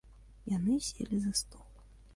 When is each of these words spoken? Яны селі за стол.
Яны 0.53 0.79
селі 0.89 1.17
за 1.27 1.37
стол. 1.45 1.67